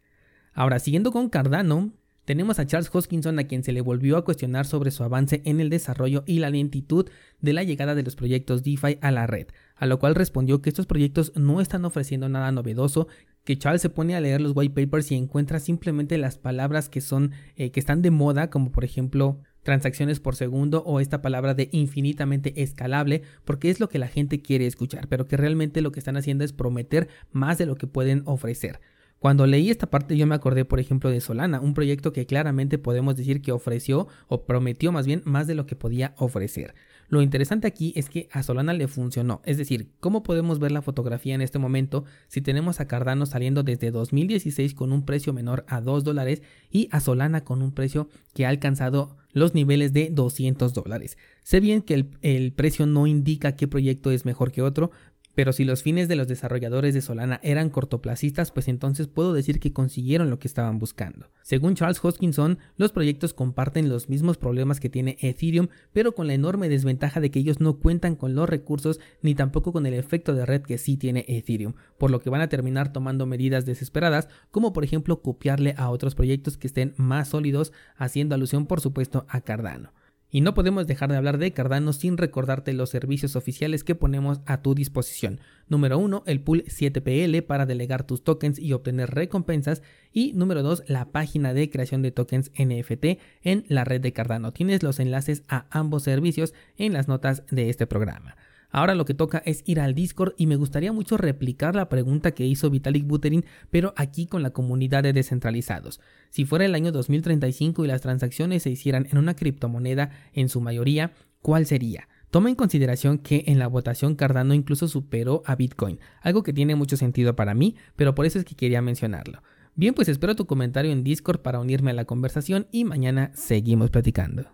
Ahora, 0.52 0.80
siguiendo 0.80 1.12
con 1.12 1.28
Cardano, 1.28 1.92
tenemos 2.24 2.58
a 2.58 2.66
Charles 2.66 2.90
Hoskinson 2.92 3.38
a 3.38 3.44
quien 3.44 3.64
se 3.64 3.72
le 3.72 3.80
volvió 3.80 4.16
a 4.16 4.24
cuestionar 4.24 4.66
sobre 4.66 4.90
su 4.90 5.02
avance 5.02 5.42
en 5.44 5.60
el 5.60 5.70
desarrollo 5.70 6.22
y 6.26 6.38
la 6.38 6.50
lentitud 6.50 7.08
de 7.40 7.52
la 7.52 7.64
llegada 7.64 7.94
de 7.94 8.02
los 8.02 8.16
proyectos 8.16 8.62
DeFi 8.62 8.98
a 9.00 9.10
la 9.10 9.26
red, 9.26 9.48
a 9.74 9.86
lo 9.86 9.98
cual 9.98 10.14
respondió 10.14 10.62
que 10.62 10.70
estos 10.70 10.86
proyectos 10.86 11.32
no 11.34 11.60
están 11.60 11.84
ofreciendo 11.84 12.28
nada 12.28 12.52
novedoso, 12.52 13.08
que 13.44 13.58
Charles 13.58 13.82
se 13.82 13.90
pone 13.90 14.14
a 14.14 14.20
leer 14.20 14.40
los 14.40 14.52
white 14.54 14.84
papers 14.84 15.10
y 15.10 15.16
encuentra 15.16 15.58
simplemente 15.58 16.16
las 16.16 16.38
palabras 16.38 16.88
que 16.88 17.00
son 17.00 17.32
eh, 17.56 17.70
que 17.70 17.80
están 17.80 18.02
de 18.02 18.12
moda, 18.12 18.50
como 18.50 18.70
por 18.70 18.84
ejemplo 18.84 19.40
transacciones 19.62 20.20
por 20.20 20.36
segundo 20.36 20.82
o 20.84 21.00
esta 21.00 21.22
palabra 21.22 21.54
de 21.54 21.68
infinitamente 21.72 22.62
escalable, 22.62 23.22
porque 23.44 23.70
es 23.70 23.80
lo 23.80 23.88
que 23.88 23.98
la 23.98 24.08
gente 24.08 24.42
quiere 24.42 24.66
escuchar, 24.66 25.08
pero 25.08 25.26
que 25.26 25.36
realmente 25.36 25.80
lo 25.80 25.92
que 25.92 26.00
están 26.00 26.16
haciendo 26.16 26.44
es 26.44 26.52
prometer 26.52 27.08
más 27.32 27.58
de 27.58 27.66
lo 27.66 27.76
que 27.76 27.86
pueden 27.86 28.22
ofrecer. 28.26 28.80
Cuando 29.22 29.46
leí 29.46 29.70
esta 29.70 29.88
parte 29.88 30.16
yo 30.16 30.26
me 30.26 30.34
acordé, 30.34 30.64
por 30.64 30.80
ejemplo, 30.80 31.08
de 31.08 31.20
Solana, 31.20 31.60
un 31.60 31.74
proyecto 31.74 32.12
que 32.12 32.26
claramente 32.26 32.76
podemos 32.76 33.14
decir 33.14 33.40
que 33.40 33.52
ofreció 33.52 34.08
o 34.26 34.46
prometió 34.46 34.90
más 34.90 35.06
bien 35.06 35.22
más 35.24 35.46
de 35.46 35.54
lo 35.54 35.64
que 35.64 35.76
podía 35.76 36.12
ofrecer. 36.16 36.74
Lo 37.08 37.22
interesante 37.22 37.68
aquí 37.68 37.92
es 37.94 38.08
que 38.08 38.28
a 38.32 38.42
Solana 38.42 38.72
le 38.72 38.88
funcionó, 38.88 39.40
es 39.44 39.58
decir, 39.58 39.92
¿cómo 40.00 40.24
podemos 40.24 40.58
ver 40.58 40.72
la 40.72 40.82
fotografía 40.82 41.36
en 41.36 41.40
este 41.40 41.60
momento 41.60 42.04
si 42.26 42.40
tenemos 42.40 42.80
a 42.80 42.88
Cardano 42.88 43.24
saliendo 43.26 43.62
desde 43.62 43.92
2016 43.92 44.74
con 44.74 44.92
un 44.92 45.04
precio 45.04 45.32
menor 45.32 45.64
a 45.68 45.80
2 45.80 46.02
dólares 46.02 46.42
y 46.68 46.88
a 46.90 46.98
Solana 46.98 47.44
con 47.44 47.62
un 47.62 47.70
precio 47.70 48.08
que 48.34 48.44
ha 48.44 48.48
alcanzado 48.48 49.16
los 49.32 49.54
niveles 49.54 49.92
de 49.92 50.10
200 50.10 50.74
dólares? 50.74 51.16
Sé 51.44 51.60
bien 51.60 51.82
que 51.82 51.94
el, 51.94 52.10
el 52.22 52.52
precio 52.54 52.86
no 52.86 53.06
indica 53.06 53.54
qué 53.54 53.68
proyecto 53.68 54.10
es 54.10 54.24
mejor 54.24 54.50
que 54.50 54.62
otro, 54.62 54.90
pero 55.34 55.52
si 55.52 55.64
los 55.64 55.82
fines 55.82 56.08
de 56.08 56.16
los 56.16 56.28
desarrolladores 56.28 56.94
de 56.94 57.00
Solana 57.00 57.40
eran 57.42 57.70
cortoplacistas, 57.70 58.50
pues 58.50 58.68
entonces 58.68 59.06
puedo 59.06 59.32
decir 59.32 59.60
que 59.60 59.72
consiguieron 59.72 60.30
lo 60.30 60.38
que 60.38 60.48
estaban 60.48 60.78
buscando. 60.78 61.28
Según 61.42 61.74
Charles 61.74 62.04
Hoskinson, 62.04 62.58
los 62.76 62.92
proyectos 62.92 63.34
comparten 63.34 63.88
los 63.88 64.08
mismos 64.08 64.36
problemas 64.36 64.80
que 64.80 64.88
tiene 64.88 65.16
Ethereum, 65.20 65.68
pero 65.92 66.14
con 66.14 66.26
la 66.26 66.34
enorme 66.34 66.68
desventaja 66.68 67.20
de 67.20 67.30
que 67.30 67.38
ellos 67.40 67.60
no 67.60 67.78
cuentan 67.78 68.16
con 68.16 68.34
los 68.34 68.48
recursos 68.48 69.00
ni 69.22 69.34
tampoco 69.34 69.72
con 69.72 69.86
el 69.86 69.94
efecto 69.94 70.34
de 70.34 70.46
red 70.46 70.62
que 70.62 70.78
sí 70.78 70.96
tiene 70.96 71.24
Ethereum, 71.28 71.74
por 71.98 72.10
lo 72.10 72.20
que 72.20 72.30
van 72.30 72.40
a 72.40 72.48
terminar 72.48 72.92
tomando 72.92 73.26
medidas 73.26 73.64
desesperadas, 73.64 74.28
como 74.50 74.72
por 74.72 74.84
ejemplo 74.84 75.22
copiarle 75.22 75.74
a 75.76 75.90
otros 75.90 76.14
proyectos 76.14 76.56
que 76.56 76.66
estén 76.66 76.94
más 76.96 77.28
sólidos, 77.28 77.72
haciendo 77.96 78.34
alusión 78.34 78.66
por 78.66 78.80
supuesto 78.80 79.24
a 79.28 79.40
Cardano. 79.40 79.92
Y 80.34 80.40
no 80.40 80.54
podemos 80.54 80.86
dejar 80.86 81.10
de 81.10 81.18
hablar 81.18 81.36
de 81.36 81.52
Cardano 81.52 81.92
sin 81.92 82.16
recordarte 82.16 82.72
los 82.72 82.88
servicios 82.88 83.36
oficiales 83.36 83.84
que 83.84 83.94
ponemos 83.94 84.40
a 84.46 84.62
tu 84.62 84.74
disposición. 84.74 85.40
Número 85.68 85.98
1, 85.98 86.22
el 86.26 86.40
pool 86.40 86.64
7PL 86.64 87.42
para 87.42 87.66
delegar 87.66 88.06
tus 88.06 88.24
tokens 88.24 88.58
y 88.58 88.72
obtener 88.72 89.10
recompensas. 89.10 89.82
Y 90.10 90.32
número 90.32 90.62
2, 90.62 90.84
la 90.86 91.12
página 91.12 91.52
de 91.52 91.68
creación 91.68 92.00
de 92.00 92.12
tokens 92.12 92.50
NFT 92.58 93.20
en 93.42 93.66
la 93.68 93.84
red 93.84 94.00
de 94.00 94.14
Cardano. 94.14 94.54
Tienes 94.54 94.82
los 94.82 95.00
enlaces 95.00 95.42
a 95.48 95.66
ambos 95.68 96.04
servicios 96.04 96.54
en 96.78 96.94
las 96.94 97.08
notas 97.08 97.42
de 97.50 97.68
este 97.68 97.86
programa. 97.86 98.34
Ahora 98.72 98.94
lo 98.94 99.04
que 99.04 99.14
toca 99.14 99.42
es 99.44 99.62
ir 99.66 99.78
al 99.78 99.94
Discord 99.94 100.32
y 100.38 100.46
me 100.46 100.56
gustaría 100.56 100.92
mucho 100.92 101.18
replicar 101.18 101.76
la 101.76 101.90
pregunta 101.90 102.32
que 102.32 102.46
hizo 102.46 102.70
Vitalik 102.70 103.06
Buterin, 103.06 103.44
pero 103.70 103.92
aquí 103.96 104.26
con 104.26 104.42
la 104.42 104.50
comunidad 104.50 105.02
de 105.02 105.12
descentralizados. 105.12 106.00
Si 106.30 106.46
fuera 106.46 106.64
el 106.64 106.74
año 106.74 106.90
2035 106.90 107.84
y 107.84 107.88
las 107.88 108.00
transacciones 108.00 108.62
se 108.62 108.70
hicieran 108.70 109.06
en 109.10 109.18
una 109.18 109.36
criptomoneda 109.36 110.10
en 110.32 110.48
su 110.48 110.62
mayoría, 110.62 111.12
¿cuál 111.42 111.66
sería? 111.66 112.08
Toma 112.30 112.48
en 112.48 112.54
consideración 112.54 113.18
que 113.18 113.44
en 113.46 113.58
la 113.58 113.66
votación 113.66 114.14
Cardano 114.14 114.54
incluso 114.54 114.88
superó 114.88 115.42
a 115.44 115.54
Bitcoin, 115.54 116.00
algo 116.22 116.42
que 116.42 116.54
tiene 116.54 116.74
mucho 116.74 116.96
sentido 116.96 117.36
para 117.36 117.52
mí, 117.52 117.76
pero 117.94 118.14
por 118.14 118.24
eso 118.24 118.38
es 118.38 118.46
que 118.46 118.54
quería 118.54 118.80
mencionarlo. 118.80 119.42
Bien, 119.74 119.92
pues 119.92 120.08
espero 120.08 120.34
tu 120.34 120.46
comentario 120.46 120.92
en 120.92 121.04
Discord 121.04 121.40
para 121.40 121.60
unirme 121.60 121.90
a 121.90 121.94
la 121.94 122.06
conversación 122.06 122.68
y 122.72 122.84
mañana 122.84 123.32
seguimos 123.34 123.90
platicando. 123.90 124.46